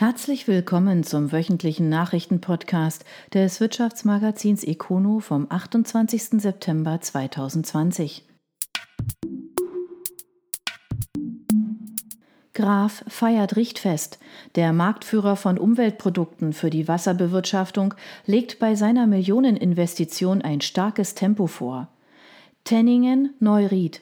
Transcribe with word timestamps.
Herzlich 0.00 0.48
willkommen 0.48 1.04
zum 1.04 1.30
wöchentlichen 1.30 1.90
Nachrichtenpodcast 1.90 3.04
des 3.34 3.60
Wirtschaftsmagazins 3.60 4.64
Econo 4.64 5.20
vom 5.20 5.46
28. 5.50 6.40
September 6.40 7.02
2020. 7.02 8.24
Graf 12.54 13.04
feiert 13.08 13.56
Richtfest. 13.56 14.18
Der 14.54 14.72
Marktführer 14.72 15.36
von 15.36 15.58
Umweltprodukten 15.58 16.54
für 16.54 16.70
die 16.70 16.88
Wasserbewirtschaftung 16.88 17.92
legt 18.24 18.58
bei 18.58 18.76
seiner 18.76 19.06
Millioneninvestition 19.06 20.40
ein 20.40 20.62
starkes 20.62 21.14
Tempo 21.14 21.46
vor. 21.46 21.88
Tenningen 22.64 23.34
Neuried 23.38 24.00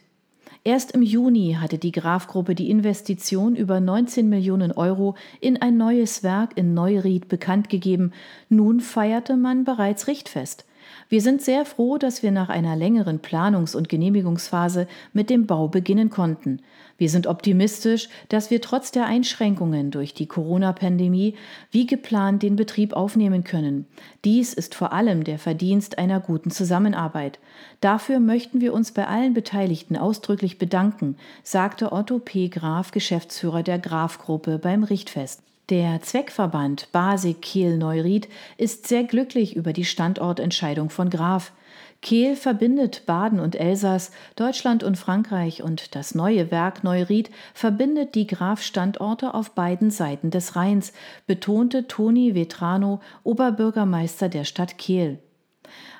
Erst 0.68 0.92
im 0.92 1.00
Juni 1.00 1.56
hatte 1.58 1.78
die 1.78 1.92
Graf-Gruppe 1.92 2.54
die 2.54 2.68
Investition 2.68 3.56
über 3.56 3.80
19 3.80 4.28
Millionen 4.28 4.70
Euro 4.70 5.14
in 5.40 5.56
ein 5.62 5.78
neues 5.78 6.22
Werk 6.22 6.58
in 6.58 6.74
Neuried 6.74 7.28
bekannt 7.28 7.70
gegeben. 7.70 8.12
Nun 8.50 8.80
feierte 8.80 9.38
man 9.38 9.64
bereits 9.64 10.08
Richtfest. 10.08 10.66
Wir 11.08 11.20
sind 11.20 11.42
sehr 11.42 11.64
froh, 11.64 11.98
dass 11.98 12.22
wir 12.22 12.30
nach 12.30 12.48
einer 12.48 12.76
längeren 12.76 13.20
Planungs- 13.20 13.76
und 13.76 13.88
Genehmigungsphase 13.88 14.86
mit 15.12 15.30
dem 15.30 15.46
Bau 15.46 15.68
beginnen 15.68 16.10
konnten. 16.10 16.60
Wir 16.98 17.08
sind 17.08 17.26
optimistisch, 17.28 18.08
dass 18.28 18.50
wir 18.50 18.60
trotz 18.60 18.90
der 18.90 19.06
Einschränkungen 19.06 19.90
durch 19.90 20.14
die 20.14 20.26
Corona-Pandemie 20.26 21.34
wie 21.70 21.86
geplant 21.86 22.42
den 22.42 22.56
Betrieb 22.56 22.92
aufnehmen 22.92 23.44
können. 23.44 23.86
Dies 24.24 24.52
ist 24.52 24.74
vor 24.74 24.92
allem 24.92 25.22
der 25.22 25.38
Verdienst 25.38 25.96
einer 25.96 26.18
guten 26.18 26.50
Zusammenarbeit. 26.50 27.38
Dafür 27.80 28.18
möchten 28.18 28.60
wir 28.60 28.74
uns 28.74 28.90
bei 28.92 29.06
allen 29.06 29.32
Beteiligten 29.32 29.96
ausdrücklich 29.96 30.58
bedanken, 30.58 31.16
sagte 31.44 31.92
Otto 31.92 32.18
P. 32.18 32.48
Graf, 32.48 32.90
Geschäftsführer 32.90 33.62
der 33.62 33.78
Graf-Gruppe 33.78 34.58
beim 34.58 34.82
Richtfest. 34.82 35.42
Der 35.70 36.00
Zweckverband 36.00 36.90
Basik 36.92 37.42
Kehl 37.42 37.76
Neuried 37.76 38.26
ist 38.56 38.88
sehr 38.88 39.04
glücklich 39.04 39.54
über 39.54 39.74
die 39.74 39.84
Standortentscheidung 39.84 40.88
von 40.88 41.10
Graf. 41.10 41.52
Kehl 42.00 42.36
verbindet 42.36 43.02
Baden 43.04 43.38
und 43.38 43.54
Elsass, 43.54 44.10
Deutschland 44.34 44.82
und 44.82 44.96
Frankreich 44.96 45.62
und 45.62 45.94
das 45.94 46.14
neue 46.14 46.50
Werk 46.50 46.84
Neuried 46.84 47.28
verbindet 47.52 48.14
die 48.14 48.26
Graf-Standorte 48.26 49.34
auf 49.34 49.50
beiden 49.50 49.90
Seiten 49.90 50.30
des 50.30 50.56
Rheins, 50.56 50.94
betonte 51.26 51.86
Toni 51.86 52.34
Vetrano, 52.34 53.00
Oberbürgermeister 53.22 54.30
der 54.30 54.44
Stadt 54.44 54.78
Kehl. 54.78 55.18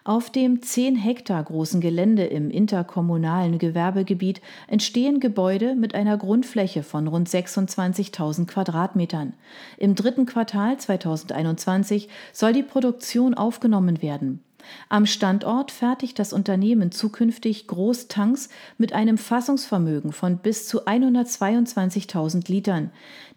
Auf 0.05 0.30
dem 0.30 0.62
10 0.62 0.97
Hektar 0.97 1.42
großen 1.42 1.80
Gelände 1.80 2.24
im 2.24 2.50
interkommunalen 2.50 3.58
Gewerbegebiet 3.58 4.41
entstehen 4.66 5.20
Gebäude 5.20 5.74
mit 5.74 5.94
einer 5.94 6.16
Grundfläche 6.16 6.83
von 6.83 7.08
rund 7.08 7.28
26.000 7.28 8.46
Quadratmetern. 8.46 9.34
Im 9.77 9.94
dritten 9.94 10.27
Quartal 10.27 10.78
2021 10.78 12.08
soll 12.33 12.52
die 12.52 12.62
Produktion 12.62 13.34
aufgenommen 13.34 14.02
werden. 14.02 14.42
Am 14.89 15.06
Standort 15.06 15.70
fertigt 15.70 16.19
das 16.19 16.33
Unternehmen 16.33 16.92
zukünftig 16.92 17.67
Großtanks 17.67 18.48
mit 18.77 18.92
einem 18.92 19.19
Fassungsvermögen 19.19 20.12
von 20.12 20.39
bis 20.39 20.67
zu 20.67 20.87
122.000 20.87 22.51
Litern. 22.51 22.91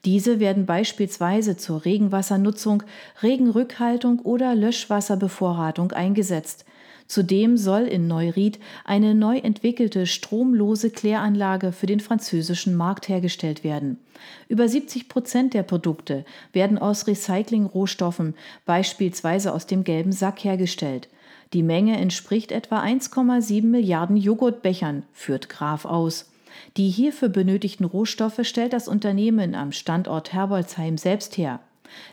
Diese 0.05 0.39
werden 0.39 0.65
beispielsweise 0.65 1.57
zur 1.57 1.85
Regenwassernutzung, 1.85 2.83
Regenrückhaltung 3.21 4.19
oder 4.19 4.55
Löschwasserbevorratung 4.55 5.91
eingesetzt. 5.91 6.65
Zudem 7.11 7.57
soll 7.57 7.81
in 7.87 8.07
Neuried 8.07 8.57
eine 8.85 9.13
neu 9.13 9.39
entwickelte 9.39 10.07
stromlose 10.07 10.91
Kläranlage 10.91 11.73
für 11.73 11.85
den 11.85 11.99
französischen 11.99 12.73
Markt 12.73 13.09
hergestellt 13.09 13.65
werden. 13.65 13.97
Über 14.47 14.69
70 14.69 15.09
Prozent 15.09 15.53
der 15.53 15.63
Produkte 15.63 16.23
werden 16.53 16.77
aus 16.77 17.07
Recyclingrohstoffen, 17.07 18.33
beispielsweise 18.65 19.51
aus 19.51 19.67
dem 19.67 19.83
gelben 19.83 20.13
Sack, 20.13 20.45
hergestellt. 20.45 21.09
Die 21.51 21.63
Menge 21.63 21.97
entspricht 21.97 22.53
etwa 22.53 22.81
1,7 22.81 23.65
Milliarden 23.65 24.15
Joghurtbechern, 24.15 25.03
führt 25.11 25.49
Graf 25.49 25.83
aus. 25.83 26.31
Die 26.77 26.87
hierfür 26.87 27.27
benötigten 27.27 27.83
Rohstoffe 27.85 28.39
stellt 28.43 28.71
das 28.71 28.87
Unternehmen 28.87 29.53
am 29.53 29.73
Standort 29.73 30.31
Herbolzheim 30.31 30.97
selbst 30.97 31.37
her. 31.37 31.59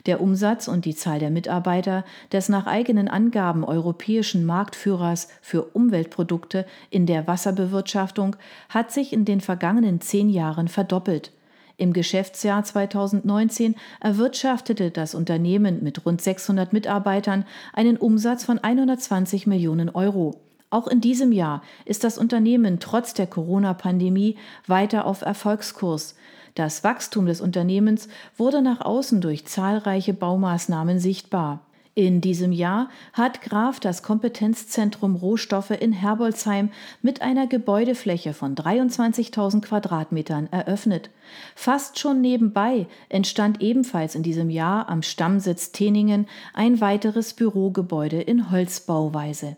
Der 0.07 0.21
Umsatz 0.21 0.69
und 0.69 0.85
die 0.85 0.95
Zahl 0.95 1.19
der 1.19 1.31
Mitarbeiter 1.31 2.05
des 2.33 2.49
nach 2.49 2.67
eigenen 2.67 3.09
Angaben 3.09 3.65
europäischen 3.65 4.45
Marktführers 4.45 5.29
für 5.41 5.63
Umweltprodukte 5.63 6.67
in 6.91 7.07
der 7.07 7.27
Wasserbewirtschaftung 7.27 8.37
hat 8.69 8.91
sich 8.93 9.13
in 9.13 9.25
den 9.25 9.41
vergangenen 9.41 10.01
zehn 10.01 10.29
Jahren 10.29 10.69
verdoppelt. 10.69 11.33
Im 11.77 11.93
Geschäftsjahr 11.93 12.65
2019 12.65 13.77
erwirtschaftete 14.01 14.91
das 14.91 15.15
Unternehmen 15.15 15.83
mit 15.85 16.05
rund 16.05 16.21
600 16.21 16.73
Mitarbeitern 16.73 17.45
einen 17.73 17.97
Umsatz 17.97 18.45
von 18.45 18.59
120 18.59 19.47
Millionen 19.47 19.89
Euro. 19.89 20.41
Auch 20.71 20.89
in 20.89 21.01
diesem 21.01 21.31
Jahr 21.33 21.63
ist 21.85 22.03
das 22.03 22.19
Unternehmen 22.19 22.81
trotz 22.81 23.15
der 23.15 23.29
Corona-Pandemie 23.29 24.37
weiter 24.67 25.07
auf 25.07 25.23
Erfolgskurs. 25.23 26.17
Das 26.59 26.83
Wachstum 26.83 27.27
des 27.27 27.41
Unternehmens 27.41 28.09
wurde 28.37 28.63
nach 28.63 28.81
außen 28.81 29.21
durch 29.21 29.47
zahlreiche 29.47 30.13
Baumaßnahmen 30.13 30.99
sichtbar. 30.99 31.61
In 31.95 32.21
diesem 32.21 32.51
Jahr 32.51 32.89
hat 33.13 33.43
Graf 33.43 33.79
das 33.79 34.03
Kompetenzzentrum 34.03 35.15
Rohstoffe 35.15 35.71
in 35.71 35.93
Herbolzheim 35.93 36.71
mit 37.01 37.23
einer 37.23 37.47
Gebäudefläche 37.47 38.35
von 38.35 38.57
23.000 38.57 39.61
Quadratmetern 39.61 40.49
eröffnet. 40.51 41.11
Fast 41.55 42.01
schon 42.01 42.21
nebenbei 42.21 42.89
entstand 43.09 43.63
ebenfalls 43.63 44.17
in 44.17 44.25
diesem 44.25 44.51
Jahr 44.51 44.89
am 44.89 45.03
Stammsitz 45.03 45.71
Teningen 45.71 46.27
ein 46.55 46.81
weiteres 46.81 47.35
Bürogebäude 47.35 48.21
in 48.21 48.51
Holzbauweise. 48.51 49.57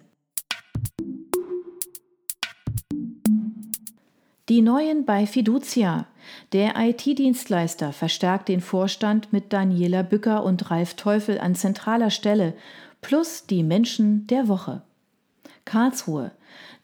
Die 4.51 4.63
Neuen 4.63 5.05
bei 5.05 5.29
Fiducia. 5.29 6.09
Der 6.53 6.75
IT-Dienstleister 6.77 7.93
verstärkt 7.93 8.49
den 8.49 8.61
Vorstand 8.61 9.33
mit 9.33 9.53
Daniela 9.53 10.03
Bücker 10.03 10.45
und 10.45 10.71
Ralf 10.71 10.95
Teufel 10.95 11.39
an 11.39 11.55
zentraler 11.55 12.11
Stelle 12.11 12.55
plus 13.01 13.47
die 13.47 13.63
Menschen 13.63 14.27
der 14.27 14.49
Woche. 14.49 14.83
Karlsruhe. 15.65 16.33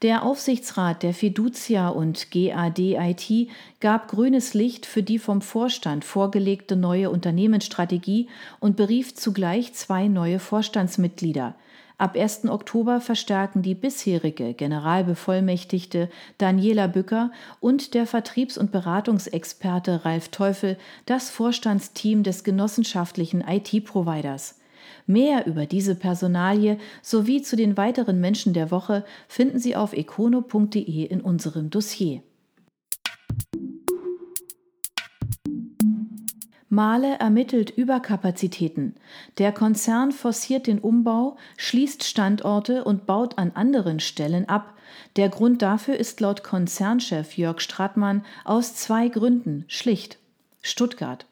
Der 0.01 0.23
Aufsichtsrat 0.23 1.03
der 1.03 1.13
Fiducia 1.13 1.89
und 1.89 2.31
GAD 2.31 2.79
IT 2.79 3.49
gab 3.79 4.07
grünes 4.07 4.53
Licht 4.53 4.85
für 4.85 5.03
die 5.03 5.19
vom 5.19 5.41
Vorstand 5.41 6.05
vorgelegte 6.05 6.75
neue 6.75 7.09
Unternehmensstrategie 7.09 8.29
und 8.59 8.77
berief 8.77 9.15
zugleich 9.15 9.73
zwei 9.73 10.07
neue 10.07 10.39
Vorstandsmitglieder– 10.39 11.55
Ab 11.99 12.15
1. 12.15 12.45
Oktober 12.45 13.01
verstärken 13.01 13.63
die 13.63 13.73
bisherige 13.73 14.53
Generalbevollmächtigte 14.53 16.09
Daniela 16.37 16.85
Bücker 16.85 17.31
und 17.59 17.95
der 17.95 18.05
Vertriebs- 18.05 18.59
und 18.59 18.71
Beratungsexperte 18.71 20.05
Ralf 20.05 20.29
Teufel 20.29 20.77
das 21.07 21.31
Vorstandsteam 21.31 22.21
des 22.21 22.43
genossenschaftlichen 22.43 23.41
IT-Providers. 23.41 24.59
Mehr 25.07 25.47
über 25.47 25.65
diese 25.65 25.95
Personalie 25.95 26.77
sowie 27.01 27.41
zu 27.41 27.55
den 27.55 27.77
weiteren 27.77 28.21
Menschen 28.21 28.53
der 28.53 28.69
Woche 28.69 29.03
finden 29.27 29.57
Sie 29.57 29.75
auf 29.75 29.93
econo.de 29.93 31.03
in 31.03 31.21
unserem 31.21 31.71
Dossier. 31.71 32.21
Mahle 36.69 37.17
ermittelt 37.19 37.69
Überkapazitäten. 37.69 38.95
Der 39.37 39.53
Konzern 39.53 40.11
forciert 40.11 40.67
den 40.67 40.79
Umbau, 40.79 41.37
schließt 41.55 42.03
Standorte 42.03 42.83
und 42.83 43.05
baut 43.05 43.37
an 43.37 43.51
anderen 43.53 44.01
Stellen 44.01 44.49
ab. 44.49 44.73
Der 45.15 45.29
Grund 45.29 45.61
dafür 45.61 45.95
ist 45.95 46.19
laut 46.19 46.43
Konzernchef 46.43 47.37
Jörg 47.37 47.61
Strattmann 47.61 48.25
aus 48.43 48.75
zwei 48.75 49.07
Gründen 49.07 49.63
schlicht. 49.67 50.17
Stuttgart. 50.61 51.25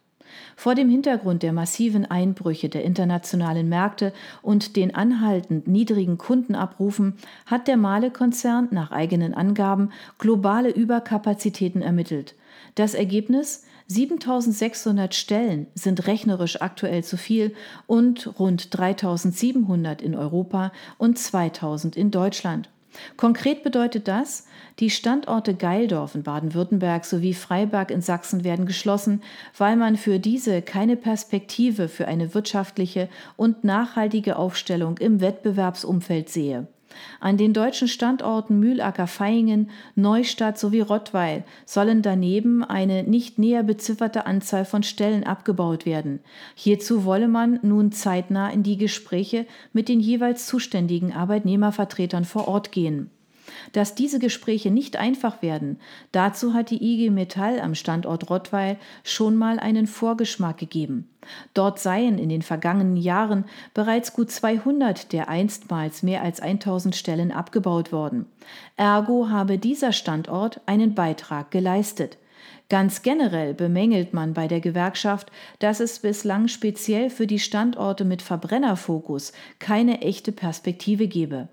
Vor 0.55 0.73
dem 0.73 0.89
Hintergrund 0.89 1.43
der 1.43 1.51
massiven 1.51 2.05
Einbrüche 2.05 2.69
der 2.69 2.83
internationalen 2.83 3.67
Märkte 3.67 4.13
und 4.41 4.75
den 4.77 4.95
anhaltend 4.95 5.67
niedrigen 5.67 6.17
Kundenabrufen 6.17 7.17
hat 7.45 7.67
der 7.67 7.77
Mahle-Konzern 7.77 8.69
nach 8.71 8.91
eigenen 8.91 9.33
Angaben 9.33 9.91
globale 10.17 10.69
Überkapazitäten 10.69 11.81
ermittelt. 11.81 12.35
Das 12.75 12.93
Ergebnis 12.93 13.65
7600 13.87 15.13
Stellen 15.13 15.67
sind 15.75 16.07
rechnerisch 16.07 16.61
aktuell 16.61 17.03
zu 17.03 17.17
viel 17.17 17.53
und 17.85 18.39
rund 18.39 18.75
3700 18.75 20.01
in 20.01 20.15
Europa 20.15 20.71
und 20.97 21.19
2000 21.19 21.95
in 21.95 22.09
Deutschland. 22.09 22.69
Konkret 23.17 23.63
bedeutet 23.63 24.07
das, 24.07 24.45
die 24.79 24.89
Standorte 24.89 25.53
Geildorf 25.53 26.15
in 26.15 26.23
Baden-Württemberg 26.23 27.05
sowie 27.05 27.33
Freiberg 27.33 27.91
in 27.91 28.01
Sachsen 28.01 28.43
werden 28.43 28.65
geschlossen, 28.65 29.21
weil 29.57 29.75
man 29.75 29.97
für 29.97 30.19
diese 30.19 30.61
keine 30.61 30.95
Perspektive 30.95 31.87
für 31.87 32.07
eine 32.07 32.33
wirtschaftliche 32.33 33.09
und 33.35 33.63
nachhaltige 33.63 34.37
Aufstellung 34.37 34.97
im 34.97 35.21
Wettbewerbsumfeld 35.21 36.29
sehe. 36.29 36.67
An 37.19 37.37
den 37.37 37.53
deutschen 37.53 37.87
Standorten 37.87 38.59
Mühlacker-Vaihingen, 38.59 39.69
Neustadt 39.95 40.57
sowie 40.57 40.81
Rottweil 40.81 41.43
sollen 41.65 42.01
daneben 42.01 42.63
eine 42.63 43.03
nicht 43.03 43.39
näher 43.39 43.63
bezifferte 43.63 44.25
Anzahl 44.25 44.65
von 44.65 44.83
Stellen 44.83 45.23
abgebaut 45.23 45.85
werden. 45.85 46.19
Hierzu 46.55 47.05
wolle 47.05 47.27
man 47.27 47.59
nun 47.61 47.91
zeitnah 47.91 48.49
in 48.49 48.63
die 48.63 48.77
Gespräche 48.77 49.45
mit 49.73 49.89
den 49.89 49.99
jeweils 49.99 50.47
zuständigen 50.47 51.13
Arbeitnehmervertretern 51.13 52.25
vor 52.25 52.47
Ort 52.47 52.71
gehen. 52.71 53.09
Dass 53.73 53.95
diese 53.95 54.19
Gespräche 54.19 54.71
nicht 54.71 54.97
einfach 54.97 55.41
werden, 55.41 55.79
dazu 56.11 56.53
hat 56.53 56.69
die 56.69 56.83
IG 56.83 57.09
Metall 57.09 57.59
am 57.59 57.75
Standort 57.75 58.29
Rottweil 58.29 58.77
schon 59.03 59.35
mal 59.35 59.59
einen 59.59 59.87
Vorgeschmack 59.87 60.57
gegeben. 60.57 61.09
Dort 61.53 61.79
seien 61.79 62.17
in 62.17 62.29
den 62.29 62.41
vergangenen 62.41 62.97
Jahren 62.97 63.45
bereits 63.73 64.13
gut 64.13 64.31
200 64.31 65.11
der 65.11 65.29
einstmals 65.29 66.03
mehr 66.03 66.21
als 66.21 66.39
1000 66.39 66.95
Stellen 66.95 67.31
abgebaut 67.31 67.91
worden. 67.91 68.27
Ergo 68.75 69.29
habe 69.29 69.57
dieser 69.57 69.91
Standort 69.91 70.61
einen 70.65 70.95
Beitrag 70.95 71.51
geleistet. 71.51 72.17
Ganz 72.67 73.03
generell 73.03 73.53
bemängelt 73.53 74.13
man 74.13 74.33
bei 74.33 74.47
der 74.47 74.59
Gewerkschaft, 74.59 75.31
dass 75.59 75.79
es 75.79 75.99
bislang 75.99 76.47
speziell 76.47 77.11
für 77.11 77.27
die 77.27 77.39
Standorte 77.39 78.05
mit 78.05 78.23
Verbrennerfokus 78.23 79.33
keine 79.59 80.01
echte 80.01 80.31
Perspektive 80.31 81.07
gebe. 81.07 81.47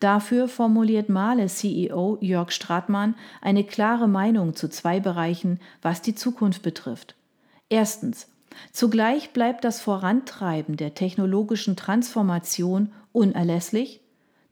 Dafür 0.00 0.48
formuliert 0.48 1.08
Mahle 1.08 1.46
CEO 1.46 2.18
Jörg 2.20 2.50
Stratmann 2.50 3.14
eine 3.40 3.64
klare 3.64 4.08
Meinung 4.08 4.54
zu 4.54 4.68
zwei 4.68 5.00
Bereichen, 5.00 5.60
was 5.82 6.02
die 6.02 6.14
Zukunft 6.14 6.62
betrifft. 6.62 7.14
Erstens. 7.68 8.28
Zugleich 8.72 9.32
bleibt 9.32 9.64
das 9.64 9.80
Vorantreiben 9.80 10.76
der 10.76 10.94
technologischen 10.94 11.76
Transformation 11.76 12.92
unerlässlich. 13.12 14.00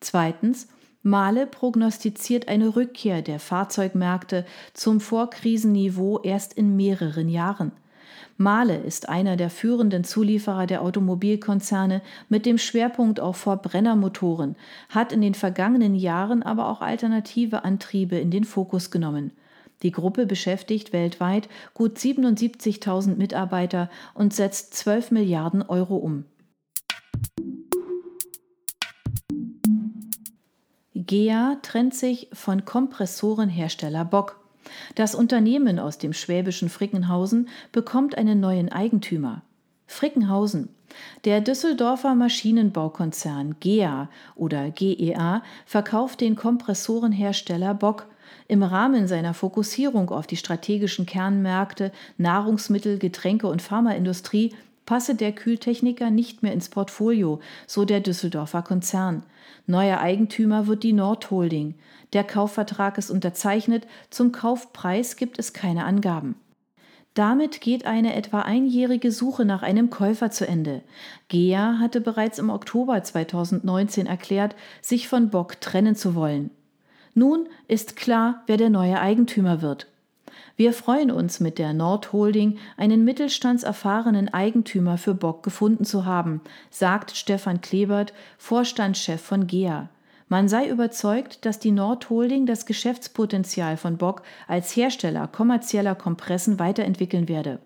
Zweitens. 0.00 0.68
Mahle 1.06 1.46
prognostiziert 1.46 2.48
eine 2.48 2.76
Rückkehr 2.76 3.20
der 3.20 3.38
Fahrzeugmärkte 3.38 4.46
zum 4.72 5.00
Vorkrisenniveau 5.00 6.20
erst 6.22 6.54
in 6.54 6.76
mehreren 6.76 7.28
Jahren. 7.28 7.72
Mahle 8.36 8.76
ist 8.76 9.08
einer 9.08 9.36
der 9.36 9.50
führenden 9.50 10.02
Zulieferer 10.02 10.66
der 10.66 10.82
Automobilkonzerne 10.82 12.02
mit 12.28 12.46
dem 12.46 12.58
Schwerpunkt 12.58 13.20
auf 13.20 13.36
Verbrennermotoren, 13.36 14.56
hat 14.88 15.12
in 15.12 15.20
den 15.20 15.34
vergangenen 15.34 15.94
Jahren 15.94 16.42
aber 16.42 16.68
auch 16.68 16.80
alternative 16.80 17.64
Antriebe 17.64 18.16
in 18.16 18.30
den 18.30 18.44
Fokus 18.44 18.90
genommen. 18.90 19.30
Die 19.82 19.92
Gruppe 19.92 20.26
beschäftigt 20.26 20.92
weltweit 20.92 21.48
gut 21.74 21.98
77.000 21.98 23.16
Mitarbeiter 23.16 23.90
und 24.14 24.32
setzt 24.32 24.74
12 24.74 25.10
Milliarden 25.10 25.62
Euro 25.62 25.96
um. 25.96 26.24
GEA 30.94 31.58
trennt 31.62 31.94
sich 31.94 32.30
von 32.32 32.64
Kompressorenhersteller 32.64 34.04
Bock. 34.04 34.43
Das 34.94 35.14
Unternehmen 35.14 35.78
aus 35.78 35.98
dem 35.98 36.12
schwäbischen 36.12 36.68
Frickenhausen 36.68 37.48
bekommt 37.72 38.16
einen 38.16 38.40
neuen 38.40 38.70
Eigentümer. 38.70 39.42
Frickenhausen. 39.86 40.68
Der 41.24 41.40
Düsseldorfer 41.40 42.14
Maschinenbaukonzern 42.14 43.56
GEA 43.60 44.08
oder 44.36 44.70
GEA 44.70 45.42
verkauft 45.66 46.20
den 46.20 46.36
Kompressorenhersteller 46.36 47.74
Bock 47.74 48.06
im 48.46 48.62
Rahmen 48.62 49.08
seiner 49.08 49.34
Fokussierung 49.34 50.10
auf 50.10 50.26
die 50.26 50.36
strategischen 50.36 51.06
Kernmärkte 51.06 51.92
Nahrungsmittel, 52.18 52.98
Getränke 52.98 53.46
und 53.46 53.62
Pharmaindustrie 53.62 54.54
passe 54.86 55.14
der 55.14 55.32
Kühltechniker 55.32 56.10
nicht 56.10 56.42
mehr 56.42 56.52
ins 56.52 56.68
Portfolio, 56.68 57.40
so 57.66 57.84
der 57.84 58.00
Düsseldorfer 58.00 58.62
Konzern. 58.62 59.22
Neuer 59.66 60.00
Eigentümer 60.00 60.66
wird 60.66 60.82
die 60.82 60.92
Nordholding. 60.92 61.74
Der 62.12 62.24
Kaufvertrag 62.24 62.98
ist 62.98 63.10
unterzeichnet, 63.10 63.86
zum 64.10 64.32
Kaufpreis 64.32 65.16
gibt 65.16 65.38
es 65.38 65.52
keine 65.52 65.84
Angaben. 65.84 66.36
Damit 67.14 67.60
geht 67.60 67.86
eine 67.86 68.16
etwa 68.16 68.40
einjährige 68.40 69.12
Suche 69.12 69.44
nach 69.44 69.62
einem 69.62 69.88
Käufer 69.88 70.32
zu 70.32 70.48
Ende. 70.48 70.82
GEA 71.28 71.78
hatte 71.78 72.00
bereits 72.00 72.40
im 72.40 72.50
Oktober 72.50 73.02
2019 73.02 74.06
erklärt, 74.06 74.56
sich 74.82 75.06
von 75.06 75.30
Bock 75.30 75.60
trennen 75.60 75.94
zu 75.94 76.16
wollen. 76.16 76.50
Nun 77.14 77.48
ist 77.68 77.94
klar, 77.94 78.42
wer 78.48 78.56
der 78.56 78.70
neue 78.70 79.00
Eigentümer 79.00 79.62
wird. 79.62 79.86
Wir 80.56 80.72
freuen 80.72 81.10
uns 81.10 81.40
mit 81.40 81.58
der 81.58 81.72
Nordholding 81.72 82.58
einen 82.76 83.04
mittelstandserfahrenen 83.04 84.32
Eigentümer 84.32 84.98
für 84.98 85.14
Bock 85.14 85.42
gefunden 85.42 85.84
zu 85.84 86.04
haben, 86.04 86.42
sagt 86.70 87.16
Stefan 87.16 87.60
Klebert, 87.60 88.12
Vorstandschef 88.38 89.20
von 89.20 89.48
GEA. 89.48 89.88
Man 90.28 90.48
sei 90.48 90.68
überzeugt, 90.68 91.44
dass 91.44 91.58
die 91.58 91.72
Nordholding 91.72 92.46
das 92.46 92.66
Geschäftspotenzial 92.66 93.76
von 93.76 93.98
Bock 93.98 94.22
als 94.46 94.74
Hersteller 94.76 95.26
kommerzieller 95.26 95.96
Kompressen 95.96 96.60
weiterentwickeln 96.60 97.28
werde. 97.28 97.58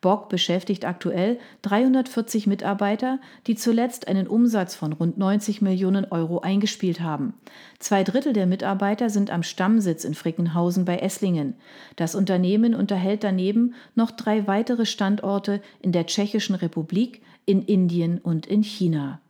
Bock 0.00 0.28
beschäftigt 0.28 0.84
aktuell 0.84 1.38
340 1.62 2.46
Mitarbeiter, 2.46 3.18
die 3.46 3.56
zuletzt 3.56 4.08
einen 4.08 4.26
Umsatz 4.26 4.74
von 4.74 4.92
rund 4.92 5.18
90 5.18 5.62
Millionen 5.62 6.04
Euro 6.06 6.40
eingespielt 6.40 7.00
haben. 7.00 7.34
Zwei 7.78 8.04
Drittel 8.04 8.32
der 8.32 8.46
Mitarbeiter 8.46 9.10
sind 9.10 9.30
am 9.30 9.42
Stammsitz 9.42 10.04
in 10.04 10.14
Frickenhausen 10.14 10.84
bei 10.84 10.98
Esslingen. 10.98 11.54
Das 11.96 12.14
Unternehmen 12.14 12.74
unterhält 12.74 13.24
daneben 13.24 13.74
noch 13.94 14.10
drei 14.10 14.46
weitere 14.46 14.86
Standorte 14.86 15.60
in 15.80 15.92
der 15.92 16.06
Tschechischen 16.06 16.54
Republik, 16.54 17.22
in 17.44 17.62
Indien 17.62 18.18
und 18.18 18.46
in 18.46 18.62
China. 18.62 19.20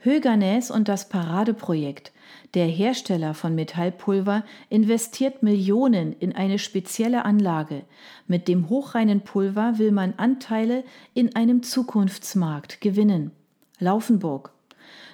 Höganäs 0.00 0.70
und 0.70 0.86
das 0.88 1.08
Paradeprojekt. 1.08 2.12
Der 2.54 2.66
Hersteller 2.66 3.34
von 3.34 3.56
Metallpulver 3.56 4.44
investiert 4.70 5.42
Millionen 5.42 6.12
in 6.12 6.34
eine 6.34 6.60
spezielle 6.60 7.24
Anlage. 7.24 7.82
Mit 8.28 8.46
dem 8.46 8.68
hochreinen 8.68 9.22
Pulver 9.22 9.78
will 9.78 9.90
man 9.90 10.14
Anteile 10.16 10.84
in 11.14 11.34
einem 11.34 11.64
Zukunftsmarkt 11.64 12.80
gewinnen. 12.80 13.32
Laufenburg. 13.80 14.52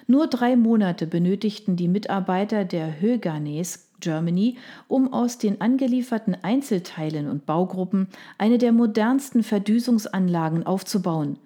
Nur 0.05 0.27
drei 0.27 0.55
Monate 0.55 1.07
benötigten 1.07 1.75
die 1.75 1.87
Mitarbeiter 1.87 2.63
der 2.63 3.01
Höganäs 3.01 3.89
Germany, 4.01 4.57
um 4.87 5.11
aus 5.11 5.39
den 5.39 5.61
angelieferten 5.61 6.37
Einzelteilen 6.43 7.27
und 7.27 7.47
Baugruppen 7.47 8.07
eine 8.37 8.59
der 8.59 8.71
modernsten 8.71 9.41
Verdüsungsanlagen 9.41 10.65
aufzubauen. 10.65 11.39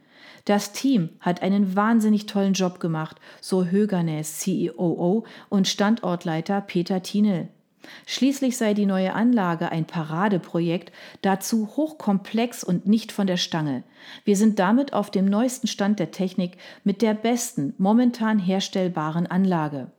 Das 0.46 0.72
Team 0.72 1.10
hat 1.20 1.42
einen 1.42 1.76
wahnsinnig 1.76 2.26
tollen 2.26 2.54
Job 2.54 2.80
gemacht, 2.80 3.18
so 3.42 3.66
Högernes 3.66 4.44
COO 4.44 5.26
e 5.26 5.30
und 5.50 5.68
Standortleiter 5.68 6.62
Peter 6.62 7.02
Thienel. 7.02 7.50
Schließlich 8.06 8.58
sei 8.58 8.74
die 8.74 8.86
neue 8.86 9.14
Anlage 9.14 9.72
ein 9.72 9.86
Paradeprojekt, 9.86 10.92
dazu 11.22 11.68
hochkomplex 11.76 12.64
und 12.64 12.88
nicht 12.88 13.12
von 13.12 13.28
der 13.28 13.38
Stange. 13.38 13.84
Wir 14.26 14.36
sind 14.36 14.60
damit 14.60 14.94
auf 14.94 15.12
dem 15.12 15.26
neuesten 15.26 15.68
Stand 15.68 16.00
der 16.00 16.12
Technik 16.12 16.58
mit 16.84 17.02
der 17.02 17.14
besten 17.14 17.74
momentan 17.78 18.38
herstellbaren 18.38 19.28
Anlage. 19.28 19.92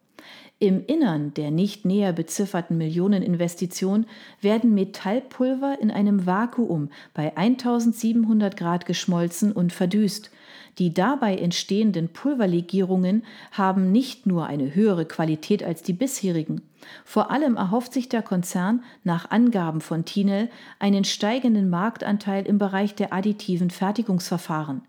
Im 0.62 0.84
Innern 0.84 1.32
der 1.32 1.50
nicht 1.50 1.86
näher 1.86 2.12
bezifferten 2.12 2.76
Millioneninvestition 2.76 4.04
werden 4.42 4.74
Metallpulver 4.74 5.78
in 5.80 5.90
einem 5.90 6.26
Vakuum 6.26 6.90
bei 7.14 7.34
1700 7.34 8.58
Grad 8.58 8.84
geschmolzen 8.84 9.52
und 9.52 9.72
verdüst. 9.72 10.30
Die 10.78 10.92
dabei 10.92 11.36
entstehenden 11.36 12.10
Pulverlegierungen 12.10 13.24
haben 13.52 13.90
nicht 13.90 14.26
nur 14.26 14.48
eine 14.48 14.74
höhere 14.74 15.06
Qualität 15.06 15.62
als 15.62 15.82
die 15.82 15.94
bisherigen. 15.94 16.60
Vor 17.06 17.30
allem 17.30 17.56
erhofft 17.56 17.94
sich 17.94 18.10
der 18.10 18.20
Konzern 18.20 18.84
nach 19.02 19.30
Angaben 19.30 19.80
von 19.80 20.04
Tinel 20.04 20.50
einen 20.78 21.04
steigenden 21.04 21.70
Marktanteil 21.70 22.46
im 22.46 22.58
Bereich 22.58 22.94
der 22.94 23.14
additiven 23.14 23.70
Fertigungsverfahren. 23.70 24.82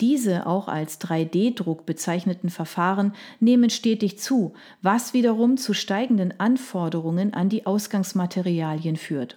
Diese 0.00 0.46
auch 0.46 0.68
als 0.68 1.00
3D-Druck 1.00 1.84
bezeichneten 1.84 2.48
Verfahren 2.48 3.12
nehmen 3.38 3.68
stetig 3.68 4.18
zu, 4.18 4.54
was 4.80 5.12
wiederum 5.12 5.58
zu 5.58 5.74
steigenden 5.74 6.40
Anforderungen 6.40 7.34
an 7.34 7.50
die 7.50 7.66
Ausgangsmaterialien 7.66 8.96
führt. 8.96 9.36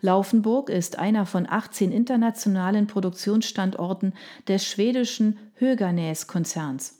Laufenburg 0.00 0.68
ist 0.70 0.98
einer 0.98 1.26
von 1.26 1.46
18 1.48 1.92
internationalen 1.92 2.86
Produktionsstandorten 2.86 4.14
des 4.48 4.66
schwedischen 4.66 5.38
Höganäs-Konzerns. 5.56 6.96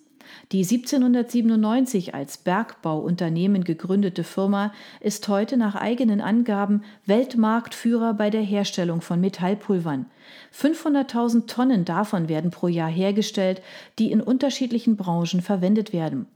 Die 0.53 0.63
1797 0.63 2.15
als 2.15 2.39
Bergbauunternehmen 2.39 3.65
gegründete 3.65 4.25
Firma 4.25 4.73
ist 5.01 5.27
heute 5.29 5.57
nach 5.57 5.75
eigenen 5.75 6.21
Angaben 6.21 6.83
Weltmarktführer 7.07 8.15
bei 8.15 8.31
der 8.31 8.43
Herstellung 8.43 9.01
von 9.01 9.21
Metallpulvern. 9.21 10.07
500.000 10.55 11.47
Tonnen 11.47 11.85
davon 11.85 12.29
werden 12.29 12.51
pro 12.51 12.69
Jahr 12.69 12.91
hergestellt, 12.91 13.63
die 13.99 14.11
in 14.11 14.21
unterschiedlichen 14.21 14.97
Branchen 14.97 15.43
verwendet 15.43 15.93
werden. 15.93 16.27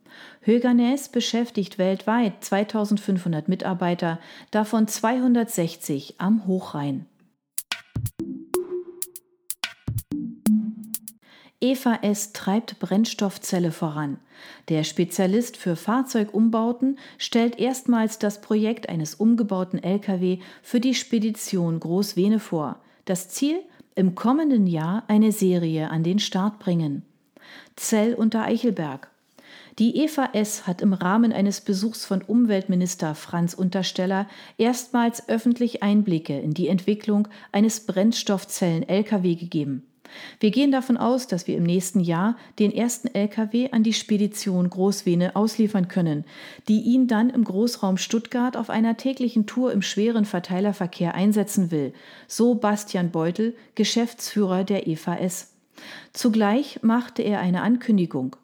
Höganäs 0.41 1.09
beschäftigt 1.09 1.79
weltweit 1.79 2.45
2500 2.45 3.49
Mitarbeiter, 3.49 4.19
davon 4.51 4.87
260 4.87 6.15
am 6.19 6.47
Hochrhein. 6.47 7.07
Eva 11.65 11.99
treibt 12.35 12.79
Brennstoffzelle 12.79 13.73
voran. 13.73 14.19
Der 14.69 14.85
Spezialist 14.85 15.57
für 15.57 15.77
Fahrzeugumbauten 15.77 16.99
stellt 17.17 17.59
erstmals 17.59 18.19
das 18.19 18.43
Projekt 18.43 18.91
eines 18.91 19.15
umgebauten 19.15 19.83
Lkw 19.83 20.41
für 20.63 20.79
die 20.79 20.95
Spedition 20.95 21.81
Großvene 21.81 22.39
vor. 22.39 22.81
Das 23.07 23.31
Ziel? 23.31 23.63
Im 23.97 24.17
kommenden 24.17 24.67
Jahr 24.67 25.05
eine 25.07 25.31
Serie 25.31 25.89
an 25.91 26.03
den 26.03 26.19
Start 26.19 26.59
bringen. 26.59 27.03
Zell 27.77 28.15
unter 28.15 28.43
Eichelberg. 28.43 29.09
Die 29.79 29.99
Eva 29.99 30.31
S. 30.33 30.67
hat 30.67 30.83
im 30.83 30.93
Rahmen 30.93 31.33
eines 31.33 31.61
Besuchs 31.61 32.05
von 32.05 32.23
Umweltminister 32.23 33.15
Franz 33.15 33.55
Untersteller 33.55 34.29
erstmals 34.59 35.29
öffentlich 35.29 35.83
Einblicke 35.83 36.39
in 36.39 36.55
die 36.55 36.69
Entwicklung 36.69 37.29
eines 37.53 37.87
Brennstoffzellen-Lkw 37.87 39.37
gegeben. 39.37 39.87
Wir 40.41 40.51
gehen 40.51 40.71
davon 40.71 40.97
aus, 40.97 41.27
dass 41.27 41.47
wir 41.47 41.57
im 41.57 41.65
nächsten 41.65 42.01
Jahr 42.01 42.37
den 42.59 42.73
ersten 42.73 43.09
Lkw 43.09 43.71
an 43.73 43.83
die 43.83 43.93
Spedition 43.93 44.69
Großvene 44.69 45.37
ausliefern 45.37 45.89
können, 45.89 46.25
die 46.69 46.81
ihn 46.81 47.07
dann 47.07 47.31
im 47.31 47.45
Großraum 47.45 47.97
Stuttgart 47.97 48.57
auf 48.57 48.71
einer 48.71 48.97
täglichen 48.97 49.47
Tour 49.47 49.73
im 49.73 49.83
schweren 49.83 50.25
Verteilerverkehr 50.25 51.15
einsetzen 51.15 51.71
will, 51.71 51.93
so 52.29 52.55
Bastian 52.55 53.11
Beutel, 53.11 53.55
Geschäftsführer 53.75 54.65
der 54.65 54.87
EVS. 54.87 55.53
Zugleich 56.13 56.81
machte 56.83 57.23
er 57.23 57.41
eine 57.41 57.63
Ankündigung. 57.63 58.37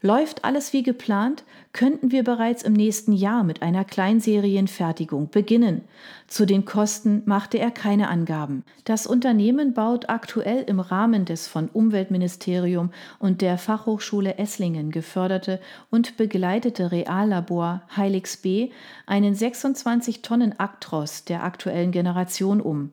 Läuft 0.00 0.44
alles 0.44 0.72
wie 0.72 0.84
geplant, 0.84 1.42
könnten 1.72 2.12
wir 2.12 2.22
bereits 2.22 2.62
im 2.62 2.72
nächsten 2.72 3.12
Jahr 3.12 3.42
mit 3.42 3.62
einer 3.62 3.84
Kleinserienfertigung 3.84 5.28
beginnen. 5.30 5.82
Zu 6.28 6.46
den 6.46 6.64
Kosten 6.64 7.22
machte 7.24 7.58
er 7.58 7.72
keine 7.72 8.08
Angaben. 8.08 8.62
Das 8.84 9.08
Unternehmen 9.08 9.74
baut 9.74 10.08
aktuell 10.08 10.62
im 10.62 10.78
Rahmen 10.78 11.24
des 11.24 11.48
von 11.48 11.68
Umweltministerium 11.68 12.90
und 13.18 13.40
der 13.42 13.58
Fachhochschule 13.58 14.38
Esslingen 14.38 14.92
geförderte 14.92 15.60
und 15.90 16.16
begleitete 16.16 16.92
Reallabor 16.92 17.82
Helix 17.88 18.36
B 18.36 18.70
einen 19.04 19.34
26 19.34 20.22
Tonnen 20.22 20.60
Actros 20.60 21.24
der 21.24 21.42
aktuellen 21.42 21.90
Generation 21.90 22.60
um. 22.60 22.92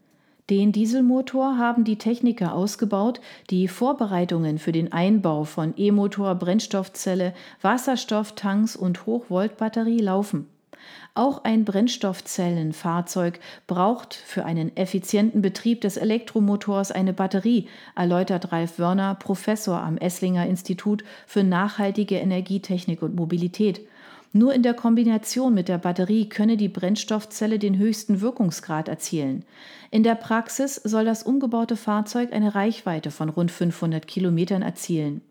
Den 0.51 0.71
Dieselmotor 0.71 1.57
haben 1.57 1.85
die 1.85 1.97
Techniker 1.97 2.53
ausgebaut, 2.53 3.19
die 3.49 3.67
Vorbereitungen 3.67 4.59
für 4.59 4.71
den 4.71 4.93
Einbau 4.93 5.43
von 5.43 5.73
E-Motor, 5.75 6.35
Brennstoffzelle, 6.35 7.33
Wasserstofftanks 7.63 8.75
und 8.75 9.07
Hochvoltbatterie 9.07 10.01
laufen. 10.01 10.47
Auch 11.15 11.43
ein 11.45 11.65
Brennstoffzellenfahrzeug 11.65 13.39
braucht 13.65 14.13
für 14.13 14.45
einen 14.45 14.77
effizienten 14.77 15.41
Betrieb 15.41 15.81
des 15.81 15.97
Elektromotors 15.97 16.91
eine 16.91 17.13
Batterie, 17.13 17.67
erläutert 17.95 18.51
Ralf 18.51 18.77
Wörner, 18.77 19.15
Professor 19.15 19.81
am 19.81 19.97
Esslinger 19.97 20.45
Institut 20.45 21.03
für 21.25 21.43
nachhaltige 21.43 22.17
Energietechnik 22.17 23.01
und 23.01 23.15
Mobilität. 23.15 23.81
Nur 24.37 24.53
in 24.53 24.63
der 24.63 24.73
Kombination 24.73 25.53
mit 25.53 25.69
der 25.69 25.77
Batterie 25.77 26.27
könne 26.27 26.57
die 26.57 26.67
Brennstoffzelle 26.67 27.57
den 27.57 27.77
höchsten 27.77 28.19
Wirkungsgrad 28.19 28.89
erzielen. 28.89 29.45
In 29.91 30.03
der 30.03 30.15
Praxis 30.15 30.75
soll 30.75 31.05
das 31.05 31.23
umgebaute 31.23 31.77
Fahrzeug 31.77 32.33
eine 32.33 32.53
Reichweite 32.53 33.11
von 33.11 33.29
rund 33.29 33.49
500 33.49 34.05
Kilometern 34.05 34.61
erzielen. 34.61 35.21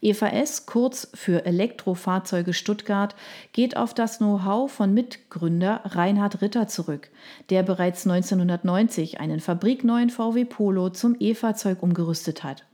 EVS, 0.00 0.66
kurz 0.66 1.10
für 1.12 1.44
Elektrofahrzeuge 1.44 2.52
Stuttgart, 2.52 3.16
geht 3.52 3.76
auf 3.76 3.94
das 3.94 4.18
Know-how 4.18 4.70
von 4.70 4.94
Mitgründer 4.94 5.80
Reinhard 5.84 6.40
Ritter 6.40 6.68
zurück, 6.68 7.10
der 7.50 7.64
bereits 7.64 8.06
1990 8.06 9.18
einen 9.18 9.40
fabrikneuen 9.40 10.10
VW 10.10 10.44
Polo 10.44 10.90
zum 10.90 11.16
E-Fahrzeug 11.18 11.82
umgerüstet 11.82 12.44
hat. 12.44 12.64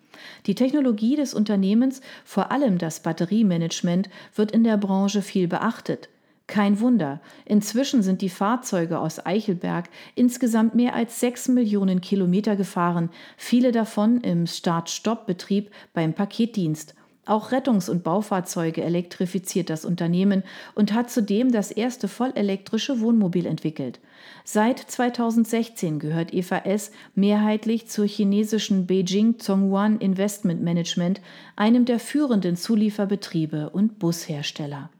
Die 0.47 0.55
Technologie 0.55 1.17
des 1.17 1.35
Unternehmens, 1.35 2.01
vor 2.25 2.51
allem 2.51 2.79
das 2.79 3.01
Batteriemanagement, 3.01 4.09
wird 4.35 4.53
in 4.53 4.65
der 4.65 4.77
Branche 4.77 5.23
viel 5.23 5.49
beachtet. 5.49 6.09
Kein 6.47 6.81
Wunder, 6.81 7.21
inzwischen 7.45 8.03
sind 8.03 8.21
die 8.21 8.29
Fahrzeuge 8.29 8.99
aus 8.99 9.25
Eichelberg 9.25 9.89
insgesamt 10.15 10.75
mehr 10.75 10.95
als 10.95 11.21
sechs 11.21 11.49
Millionen 11.49 12.01
Kilometer 12.01 12.57
gefahren, 12.57 13.11
viele 13.37 13.73
davon 13.73 14.21
im 14.21 14.47
Start-Stopp-Betrieb 14.47 15.71
beim 15.95 16.13
Paketdienst 16.13 16.95
auch 17.25 17.53
Rettungs- 17.53 17.89
und 17.89 18.03
Baufahrzeuge 18.03 18.83
elektrifiziert 18.83 19.71
das 19.71 19.85
Unternehmen 19.85 20.43
und 20.75 20.93
hat 20.93 21.11
zudem 21.11 21.53
das 21.53 21.71
erste 21.71 22.09
vollelektrische 22.09 23.01
Wohnmobil 23.01 23.47
entwickelt. 23.47 24.01
Seit 24.45 24.79
2016 24.79 26.01
gehört 26.01 26.35
EVS 26.35 26.91
mehrheitlich 27.15 27.89
zur 27.89 28.07
chinesischen 28.07 28.87
Beijing 28.87 29.39
Zhonghuan 29.39 29.99
Investment 29.99 30.63
Management, 30.63 31.21
einem 31.55 31.85
der 31.85 32.01
führenden 32.01 32.57
Zulieferbetriebe 32.57 33.71
und 33.71 34.01
Bushersteller. 34.01 34.91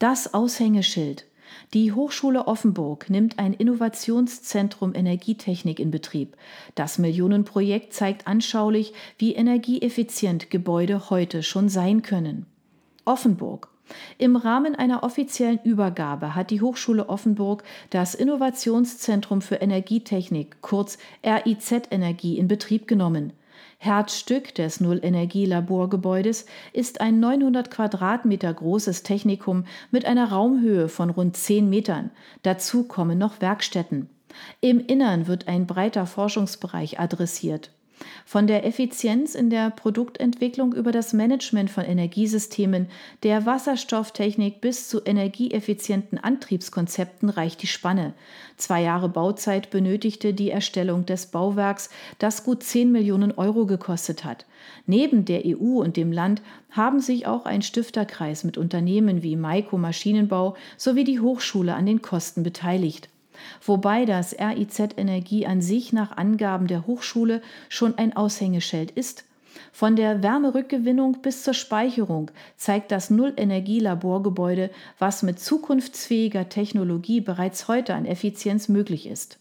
Das 0.00 0.34
Aushängeschild 0.34 1.26
die 1.74 1.92
Hochschule 1.92 2.46
Offenburg 2.46 3.10
nimmt 3.10 3.40
ein 3.40 3.52
Innovationszentrum 3.52 4.94
Energietechnik 4.94 5.80
in 5.80 5.90
Betrieb. 5.90 6.36
Das 6.76 6.98
Millionenprojekt 6.98 7.92
zeigt 7.92 8.28
anschaulich, 8.28 8.94
wie 9.18 9.34
energieeffizient 9.34 10.50
Gebäude 10.50 11.10
heute 11.10 11.42
schon 11.42 11.68
sein 11.68 12.02
können. 12.02 12.46
Offenburg 13.04 13.68
im 14.16 14.36
Rahmen 14.36 14.74
einer 14.74 15.02
offiziellen 15.02 15.58
Übergabe 15.62 16.34
hat 16.34 16.50
die 16.50 16.62
Hochschule 16.62 17.08
Offenburg 17.08 17.64
das 17.90 18.14
Innovationszentrum 18.14 19.42
für 19.42 19.56
Energietechnik, 19.56 20.62
kurz 20.62 20.96
RIZ 21.22 21.88
Energie, 21.90 22.38
in 22.38 22.48
Betrieb 22.48 22.88
genommen. 22.88 23.34
Herzstück 23.78 24.54
des 24.54 24.80
Null-Energie-Laborgebäudes 24.80 26.46
ist 26.72 27.00
ein 27.00 27.20
900 27.20 27.70
Quadratmeter 27.70 28.52
großes 28.52 29.02
Technikum 29.02 29.64
mit 29.90 30.04
einer 30.04 30.30
Raumhöhe 30.30 30.88
von 30.88 31.10
rund 31.10 31.36
10 31.36 31.68
Metern. 31.68 32.10
Dazu 32.42 32.84
kommen 32.84 33.18
noch 33.18 33.40
Werkstätten. 33.40 34.08
Im 34.60 34.80
Innern 34.80 35.26
wird 35.26 35.48
ein 35.48 35.66
breiter 35.66 36.06
Forschungsbereich 36.06 36.98
adressiert. 36.98 37.70
Von 38.24 38.46
der 38.46 38.66
Effizienz 38.66 39.34
in 39.34 39.50
der 39.50 39.70
Produktentwicklung 39.70 40.72
über 40.72 40.92
das 40.92 41.12
Management 41.12 41.70
von 41.70 41.84
Energiesystemen, 41.84 42.88
der 43.22 43.46
Wasserstofftechnik 43.46 44.60
bis 44.60 44.88
zu 44.88 45.02
energieeffizienten 45.04 46.18
Antriebskonzepten 46.18 47.28
reicht 47.28 47.62
die 47.62 47.66
Spanne. 47.66 48.14
Zwei 48.56 48.82
Jahre 48.82 49.08
Bauzeit 49.08 49.70
benötigte 49.70 50.34
die 50.34 50.50
Erstellung 50.50 51.06
des 51.06 51.26
Bauwerks, 51.26 51.90
das 52.18 52.44
gut 52.44 52.62
10 52.62 52.92
Millionen 52.92 53.32
Euro 53.32 53.66
gekostet 53.66 54.24
hat. 54.24 54.46
Neben 54.86 55.24
der 55.24 55.42
EU 55.44 55.80
und 55.82 55.96
dem 55.96 56.12
Land 56.12 56.42
haben 56.70 57.00
sich 57.00 57.26
auch 57.26 57.46
ein 57.46 57.62
Stifterkreis 57.62 58.44
mit 58.44 58.58
Unternehmen 58.58 59.22
wie 59.22 59.36
Maiko 59.36 59.78
Maschinenbau 59.78 60.56
sowie 60.76 61.04
die 61.04 61.20
Hochschule 61.20 61.74
an 61.74 61.86
den 61.86 62.02
Kosten 62.02 62.42
beteiligt 62.42 63.08
wobei 63.62 64.04
das 64.04 64.34
RIZ 64.38 64.96
Energie 64.96 65.46
an 65.46 65.60
sich 65.60 65.92
nach 65.92 66.16
Angaben 66.16 66.66
der 66.66 66.86
Hochschule 66.86 67.42
schon 67.68 67.98
ein 67.98 68.16
Aushängeschild 68.16 68.90
ist. 68.90 69.24
Von 69.72 69.96
der 69.96 70.22
Wärmerückgewinnung 70.22 71.20
bis 71.22 71.42
zur 71.42 71.54
Speicherung 71.54 72.30
zeigt 72.56 72.90
das 72.90 73.10
Null-Energie-Laborgebäude, 73.10 74.70
was 74.98 75.22
mit 75.22 75.40
zukunftsfähiger 75.40 76.48
Technologie 76.48 77.20
bereits 77.20 77.68
heute 77.68 77.94
an 77.94 78.04
Effizienz 78.04 78.68
möglich 78.68 79.06
ist. 79.06 79.38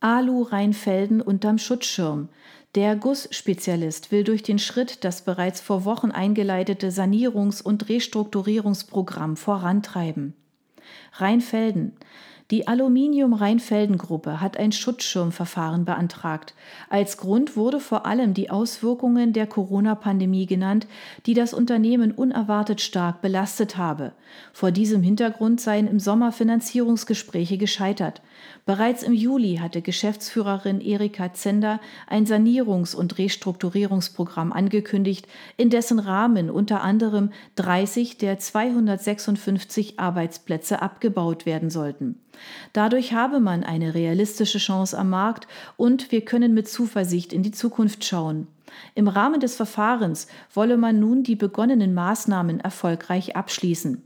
Alu 0.00 0.42
Rheinfelden 0.42 1.22
unterm 1.22 1.56
Schutzschirm. 1.56 2.28
Der 2.74 2.96
Gussspezialist 2.96 4.10
will 4.10 4.24
durch 4.24 4.42
den 4.42 4.58
Schritt 4.58 5.04
das 5.04 5.22
bereits 5.22 5.60
vor 5.60 5.84
Wochen 5.84 6.10
eingeleitete 6.10 6.88
Sanierungs- 6.90 7.62
und 7.62 7.88
Restrukturierungsprogramm 7.88 9.36
vorantreiben. 9.36 10.34
Rheinfelden. 11.12 11.92
Die 12.54 12.68
Aluminium-Rheinfelden-Gruppe 12.68 14.40
hat 14.40 14.56
ein 14.58 14.70
Schutzschirmverfahren 14.70 15.84
beantragt. 15.84 16.54
Als 16.88 17.16
Grund 17.16 17.56
wurde 17.56 17.80
vor 17.80 18.06
allem 18.06 18.32
die 18.32 18.48
Auswirkungen 18.48 19.32
der 19.32 19.48
Corona-Pandemie 19.48 20.46
genannt, 20.46 20.86
die 21.26 21.34
das 21.34 21.52
Unternehmen 21.52 22.12
unerwartet 22.12 22.80
stark 22.80 23.22
belastet 23.22 23.76
habe. 23.76 24.12
Vor 24.52 24.70
diesem 24.70 25.02
Hintergrund 25.02 25.60
seien 25.60 25.88
im 25.88 25.98
Sommer 25.98 26.30
Finanzierungsgespräche 26.30 27.58
gescheitert. 27.58 28.22
Bereits 28.66 29.02
im 29.02 29.14
Juli 29.14 29.56
hatte 29.56 29.82
Geschäftsführerin 29.82 30.80
Erika 30.80 31.32
Zender 31.32 31.80
ein 32.06 32.24
Sanierungs- 32.24 32.94
und 32.94 33.18
Restrukturierungsprogramm 33.18 34.52
angekündigt, 34.52 35.26
in 35.56 35.70
dessen 35.70 35.98
Rahmen 35.98 36.50
unter 36.50 36.82
anderem 36.82 37.32
30 37.56 38.16
der 38.18 38.38
256 38.38 39.98
Arbeitsplätze 39.98 40.80
abgebaut 40.80 41.46
werden 41.46 41.68
sollten. 41.68 42.20
Dadurch 42.72 43.12
habe 43.12 43.40
man 43.40 43.64
eine 43.64 43.94
realistische 43.94 44.58
Chance 44.58 44.98
am 44.98 45.10
Markt 45.10 45.46
und 45.76 46.12
wir 46.12 46.22
können 46.22 46.54
mit 46.54 46.68
Zuversicht 46.68 47.32
in 47.32 47.42
die 47.42 47.52
Zukunft 47.52 48.04
schauen. 48.04 48.46
Im 48.94 49.08
Rahmen 49.08 49.40
des 49.40 49.56
Verfahrens 49.56 50.26
wolle 50.52 50.76
man 50.76 50.98
nun 50.98 51.22
die 51.22 51.36
begonnenen 51.36 51.94
Maßnahmen 51.94 52.60
erfolgreich 52.60 53.36
abschließen. 53.36 54.04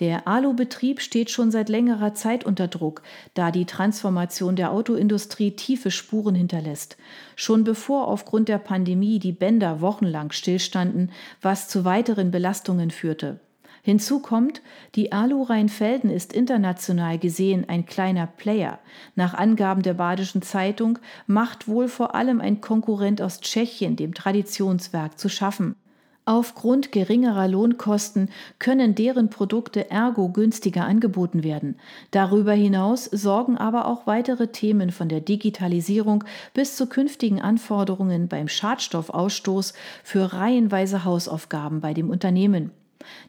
Der 0.00 0.26
Alubetrieb 0.26 1.00
steht 1.00 1.30
schon 1.30 1.52
seit 1.52 1.68
längerer 1.68 2.14
Zeit 2.14 2.44
unter 2.44 2.66
Druck, 2.66 3.02
da 3.34 3.52
die 3.52 3.64
Transformation 3.64 4.56
der 4.56 4.72
Autoindustrie 4.72 5.52
tiefe 5.52 5.92
Spuren 5.92 6.34
hinterlässt. 6.34 6.96
Schon 7.36 7.62
bevor 7.62 8.08
aufgrund 8.08 8.48
der 8.48 8.58
Pandemie 8.58 9.20
die 9.20 9.32
Bänder 9.32 9.80
wochenlang 9.80 10.32
stillstanden, 10.32 11.12
was 11.40 11.68
zu 11.68 11.84
weiteren 11.84 12.32
Belastungen 12.32 12.90
führte. 12.90 13.38
Hinzu 13.86 14.20
kommt, 14.20 14.62
die 14.94 15.12
Alu 15.12 15.42
Rheinfelden 15.42 16.08
ist 16.08 16.32
international 16.32 17.18
gesehen 17.18 17.68
ein 17.68 17.84
kleiner 17.84 18.26
Player. 18.26 18.78
Nach 19.14 19.34
Angaben 19.34 19.82
der 19.82 19.92
Badischen 19.92 20.40
Zeitung 20.40 20.98
macht 21.26 21.68
wohl 21.68 21.88
vor 21.88 22.14
allem 22.14 22.40
ein 22.40 22.62
Konkurrent 22.62 23.20
aus 23.20 23.42
Tschechien 23.42 23.94
dem 23.96 24.14
Traditionswerk 24.14 25.18
zu 25.18 25.28
schaffen. 25.28 25.76
Aufgrund 26.24 26.92
geringerer 26.92 27.46
Lohnkosten 27.46 28.30
können 28.58 28.94
deren 28.94 29.28
Produkte 29.28 29.90
ergo 29.90 30.30
günstiger 30.30 30.86
angeboten 30.86 31.44
werden. 31.44 31.76
Darüber 32.10 32.54
hinaus 32.54 33.04
sorgen 33.04 33.58
aber 33.58 33.86
auch 33.86 34.06
weitere 34.06 34.46
Themen 34.46 34.92
von 34.92 35.10
der 35.10 35.20
Digitalisierung 35.20 36.24
bis 36.54 36.76
zu 36.76 36.86
künftigen 36.86 37.42
Anforderungen 37.42 38.28
beim 38.28 38.48
Schadstoffausstoß 38.48 39.74
für 40.02 40.32
reihenweise 40.32 41.04
Hausaufgaben 41.04 41.82
bei 41.82 41.92
dem 41.92 42.08
Unternehmen. 42.08 42.70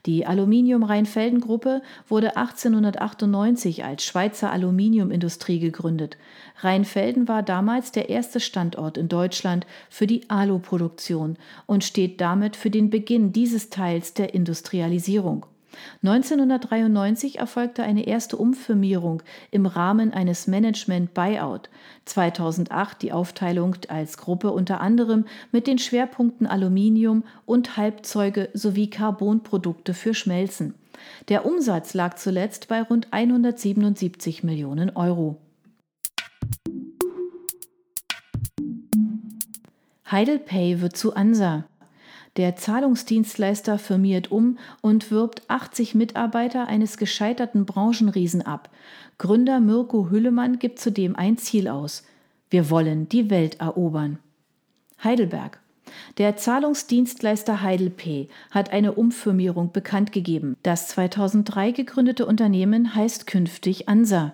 Die 0.06 0.26
Aluminium-Rheinfelden-Gruppe 0.26 1.82
wurde 2.08 2.38
1898 2.38 3.84
als 3.84 4.04
Schweizer 4.04 4.52
Aluminiumindustrie 4.52 5.60
gegründet. 5.60 6.18
Rheinfelden 6.60 7.28
war 7.28 7.44
damals 7.44 7.92
der 7.92 8.10
erste 8.10 8.40
Standort 8.40 8.98
in 8.98 9.08
Deutschland 9.08 9.66
für 9.90 10.08
die 10.08 10.30
Aluproduktion 10.30 11.38
und 11.66 11.84
steht 11.84 12.22
damit 12.22 12.56
für 12.56 12.70
den 12.70 12.90
Beginn 12.90 13.34
dieses 13.34 13.70
Teils 13.70 14.14
der 14.14 14.34
Industrialisierung. 14.34 15.46
1993 16.04 17.40
erfolgte 17.40 17.84
eine 17.84 18.08
erste 18.08 18.38
Umfirmierung 18.38 19.24
im 19.52 19.66
Rahmen 19.66 20.14
eines 20.14 20.48
Management-Buyout, 20.48 21.70
2008 22.06 23.02
die 23.02 23.12
Aufteilung 23.12 23.76
als 23.88 24.18
Gruppe 24.18 24.52
unter 24.52 24.82
anderem 24.82 25.26
mit 25.52 25.68
den 25.68 25.80
Schwerpunkten 25.80 26.48
Aluminium 26.48 27.24
und 27.46 27.78
Halbzeuge 27.78 28.50
sowie 28.54 28.90
Carbonprodukte 28.90 29.94
für 29.94 30.14
Schmelzen. 30.14 30.76
Der 31.30 31.46
Umsatz 31.46 31.94
lag 31.94 32.16
zuletzt 32.16 32.68
bei 32.68 32.82
rund 32.82 33.08
177 33.12 34.44
Millionen 34.44 34.96
Euro. 34.96 35.38
Heidelpay 40.10 40.82
wird 40.82 40.96
zu 40.96 41.16
ANSA. 41.16 41.66
Der 42.38 42.58
Zahlungsdienstleister 42.58 43.80
firmiert 43.80 44.30
um 44.30 44.58
und 44.82 45.10
wirbt 45.10 45.44
80 45.50 45.96
Mitarbeiter 45.96 46.68
eines 46.68 46.98
gescheiterten 46.98 47.66
Branchenriesen 47.66 48.42
ab. 48.42 48.70
Gründer 49.18 49.62
Mirko 49.62 50.10
Hüllemann 50.10 50.60
gibt 50.60 50.80
zudem 50.80 51.16
ein 51.16 51.38
Ziel 51.38 51.70
aus. 51.70 52.04
Wir 52.50 52.70
wollen 52.70 53.08
die 53.08 53.30
Welt 53.30 53.62
erobern. 53.62 54.20
Heidelberg. 55.02 55.60
Der 56.18 56.36
Zahlungsdienstleister 56.36 57.62
HeidelPay 57.62 58.28
hat 58.52 58.72
eine 58.72 58.94
Umfirmierung 58.94 59.72
bekannt 59.72 60.12
gegeben. 60.12 60.58
Das 60.64 60.90
2003 60.90 61.72
gegründete 61.72 62.26
Unternehmen 62.26 62.96
heißt 62.96 63.28
künftig 63.28 63.88
ANSA. 63.88 64.34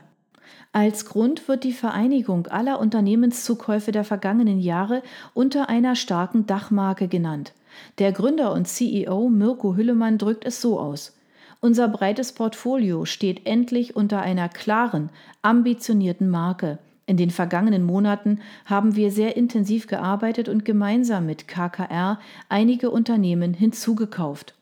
Als 0.71 1.05
Grund 1.05 1.47
wird 1.47 1.63
die 1.63 1.73
Vereinigung 1.73 2.47
aller 2.47 2.79
Unternehmenszukäufe 2.79 3.91
der 3.91 4.05
vergangenen 4.05 4.59
Jahre 4.59 5.03
unter 5.33 5.69
einer 5.69 5.95
starken 5.95 6.47
Dachmarke 6.47 7.07
genannt. 7.07 7.53
Der 7.99 8.11
Gründer 8.11 8.53
und 8.53 8.67
CEO 8.67 9.29
Mirko 9.29 9.75
Hüllemann 9.75 10.17
drückt 10.17 10.45
es 10.45 10.61
so 10.61 10.79
aus. 10.79 11.17
Unser 11.59 11.87
breites 11.87 12.33
Portfolio 12.33 13.05
steht 13.05 13.45
endlich 13.45 13.95
unter 13.95 14.21
einer 14.21 14.49
klaren, 14.49 15.09
ambitionierten 15.41 16.29
Marke. 16.29 16.79
In 17.05 17.17
den 17.17 17.29
vergangenen 17.29 17.83
Monaten 17.83 18.39
haben 18.65 18.95
wir 18.95 19.11
sehr 19.11 19.35
intensiv 19.37 19.87
gearbeitet 19.87 20.49
und 20.49 20.65
gemeinsam 20.65 21.25
mit 21.25 21.47
KKR 21.47 22.19
einige 22.49 22.89
Unternehmen 22.89 23.53
hinzugekauft. 23.53 24.55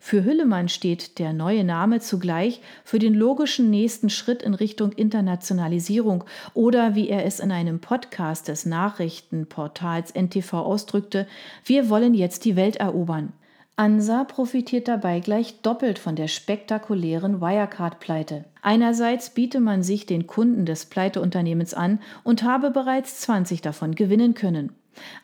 Für 0.00 0.24
Hüllemann 0.24 0.68
steht 0.68 1.18
der 1.18 1.32
neue 1.32 1.64
Name 1.64 2.00
zugleich 2.00 2.60
für 2.84 2.98
den 2.98 3.14
logischen 3.14 3.70
nächsten 3.70 4.10
Schritt 4.10 4.42
in 4.42 4.54
Richtung 4.54 4.92
Internationalisierung 4.92 6.24
oder 6.54 6.94
wie 6.94 7.08
er 7.08 7.24
es 7.24 7.40
in 7.40 7.52
einem 7.52 7.80
Podcast 7.80 8.48
des 8.48 8.66
Nachrichtenportals 8.66 10.14
NTV 10.14 10.52
ausdrückte, 10.54 11.26
wir 11.64 11.88
wollen 11.90 12.14
jetzt 12.14 12.44
die 12.44 12.56
Welt 12.56 12.76
erobern. 12.76 13.32
ANSA 13.78 14.24
profitiert 14.24 14.88
dabei 14.88 15.20
gleich 15.20 15.62
doppelt 15.62 16.00
von 16.00 16.16
der 16.16 16.26
spektakulären 16.26 17.40
Wirecard-Pleite. 17.40 18.44
Einerseits 18.60 19.30
biete 19.30 19.60
man 19.60 19.84
sich 19.84 20.04
den 20.04 20.26
Kunden 20.26 20.66
des 20.66 20.86
Pleiteunternehmens 20.86 21.74
an 21.74 22.00
und 22.24 22.42
habe 22.42 22.72
bereits 22.72 23.20
20 23.20 23.62
davon 23.62 23.94
gewinnen 23.94 24.34
können. 24.34 24.72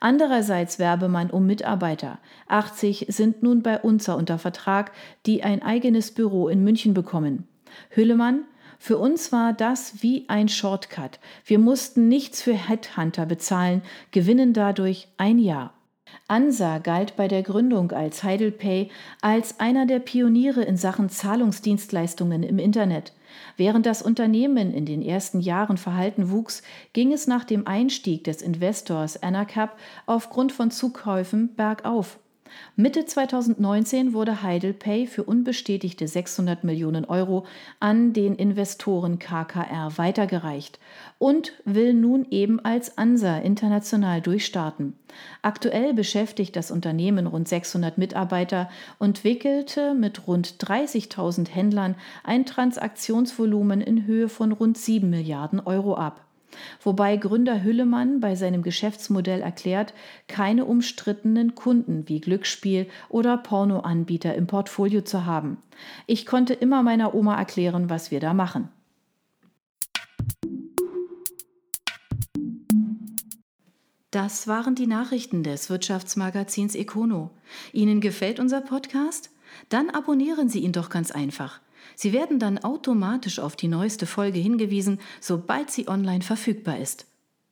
Andererseits 0.01 0.79
werbe 0.79 1.09
man 1.09 1.31
um 1.31 1.47
Mitarbeiter. 1.47 2.19
80 2.49 3.07
sind 3.09 3.43
nun 3.43 3.63
bei 3.63 3.81
UNZA 3.81 4.15
unter 4.15 4.39
Vertrag, 4.39 4.93
die 5.27 5.43
ein 5.43 5.63
eigenes 5.63 6.13
Büro 6.13 6.49
in 6.49 6.65
München 6.65 6.95
bekommen. 6.95 7.49
Hüllemann, 7.91 8.45
für 8.79 8.99
uns 8.99 9.33
war 9.33 9.53
das 9.53 10.03
wie 10.03 10.29
ein 10.29 10.49
Shortcut. 10.49 11.19
Wir 11.45 11.59
mussten 11.59 12.09
nichts 12.09 12.43
für 12.43 12.55
Headhunter 12.55 13.27
bezahlen, 13.27 13.83
gewinnen 14.11 14.53
dadurch 14.53 15.09
ein 15.17 15.39
Jahr. 15.39 15.73
ANSA 16.29 16.79
galt 16.79 17.17
bei 17.17 17.29
der 17.29 17.43
Gründung 17.43 17.93
als 17.93 18.23
Heidelpay 18.23 18.91
als 19.21 19.61
einer 19.61 19.87
der 19.87 19.99
Pioniere 19.99 20.63
in 20.63 20.77
Sachen 20.77 21.09
Zahlungsdienstleistungen 21.09 22.43
im 22.43 22.59
Internet. 22.59 23.13
Während 23.57 23.87
das 23.87 24.03
Unternehmen 24.03 24.73
in 24.73 24.87
den 24.87 25.03
ersten 25.03 25.41
Jahren 25.41 25.77
verhalten 25.77 26.31
wuchs, 26.31 26.63
ging 26.93 27.13
es 27.13 27.27
nach 27.27 27.45
dem 27.45 27.67
Einstieg 27.67 28.25
des 28.25 28.43
Investors 28.43 29.23
Anacap 29.23 29.77
aufgrund 30.07 30.53
von 30.53 30.71
Zukäufen 30.71 31.55
bergauf. 31.55 32.19
Mitte 32.77 33.07
2019 33.07 34.13
wurde 34.13 34.43
Heidelpay 34.43 35.07
für 35.07 35.25
unbestätigte 35.25 36.09
600 36.09 36.65
Millionen 36.65 37.05
Euro 37.05 37.47
an 37.81 38.13
den 38.13 38.35
Investoren 38.35 39.19
KKR 39.19 39.97
weitergereicht 39.97 40.79
und 41.19 41.53
will 41.65 41.95
nun 41.95 42.27
eben 42.31 42.61
als 42.61 42.99
ANSA 42.99 43.39
international 43.39 44.21
durchstarten. 44.21 44.99
Aktuell 45.43 45.95
beschäftigt 45.95 46.57
das 46.57 46.71
Unternehmen 46.71 47.27
rund 47.27 47.49
600 47.49 47.99
Mitarbeiter 47.99 48.69
und 48.99 49.25
wickelte 49.25 49.95
mit 49.95 50.27
rund 50.27 50.57
30.000 50.57 51.49
Händlern 51.49 51.95
ein 52.25 52.47
Transaktionsvolumen 52.47 53.81
in 53.81 54.07
Höhe 54.07 54.29
von 54.29 54.53
rund 54.53 54.77
7 54.77 55.09
Milliarden 55.09 55.61
Euro 55.61 55.95
ab 55.95 56.25
wobei 56.83 57.17
Gründer 57.17 57.63
Hüllemann 57.63 58.21
bei 58.21 58.35
seinem 58.35 58.63
Geschäftsmodell 58.63 59.41
erklärt, 59.41 59.95
keine 60.29 60.65
umstrittenen 60.65 61.55
Kunden 61.55 62.09
wie 62.09 62.21
Glücksspiel 62.21 62.89
oder 63.09 63.37
Pornoanbieter 63.37 64.35
im 64.35 64.47
Portfolio 64.47 65.03
zu 65.03 65.27
haben. 65.27 65.59
Ich 66.07 66.27
konnte 66.27 66.55
immer 66.55 66.83
meiner 66.83 67.15
Oma 67.15 67.37
erklären, 67.37 67.91
was 67.91 68.11
wir 68.11 68.21
da 68.21 68.35
machen. 68.35 68.69
Das 74.15 74.47
waren 74.47 74.77
die 74.77 74.87
Nachrichten 74.87 75.43
des 75.43 75.69
Wirtschaftsmagazins 75.71 76.77
Econo. 76.77 77.31
Ihnen 77.73 78.01
gefällt 78.01 78.39
unser 78.39 78.61
Podcast? 78.61 79.31
Dann 79.71 79.91
abonnieren 79.91 80.49
Sie 80.49 80.61
ihn 80.61 80.71
doch 80.71 80.89
ganz 80.89 81.11
einfach. 81.11 81.61
Sie 81.95 82.13
werden 82.13 82.39
dann 82.39 82.59
automatisch 82.59 83.39
auf 83.39 83.57
die 83.57 83.69
neueste 83.69 84.07
Folge 84.07 84.39
hingewiesen, 84.39 85.01
sobald 85.21 85.71
sie 85.71 85.89
online 85.89 86.23
verfügbar 86.23 86.79
ist. 86.79 87.07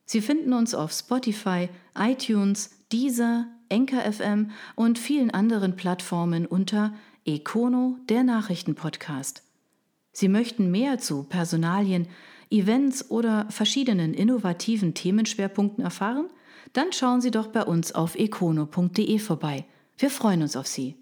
Sie 0.05 0.21
finden 0.21 0.53
uns 0.53 0.75
auf 0.75 0.91
Spotify, 0.91 1.69
iTunes, 1.97 2.71
Deezer, 2.91 3.47
Enker 3.69 4.11
FM 4.11 4.51
und 4.75 4.99
vielen 4.99 5.31
anderen 5.31 5.75
Plattformen 5.75 6.45
unter 6.45 6.93
Econo, 7.25 7.97
der 8.09 8.23
Nachrichtenpodcast. 8.23 9.43
Sie 10.11 10.27
möchten 10.27 10.69
mehr 10.69 10.99
zu 10.99 11.23
Personalien, 11.23 12.07
Events 12.51 13.09
oder 13.09 13.47
verschiedenen 13.49 14.13
innovativen 14.13 14.93
Themenschwerpunkten 14.93 15.83
erfahren? 15.83 16.29
Dann 16.73 16.91
schauen 16.91 17.21
Sie 17.21 17.31
doch 17.31 17.47
bei 17.47 17.63
uns 17.63 17.93
auf 17.93 18.15
econo.de 18.15 19.19
vorbei. 19.19 19.65
Wir 19.97 20.09
freuen 20.09 20.43
uns 20.43 20.55
auf 20.55 20.67
Sie. 20.67 20.95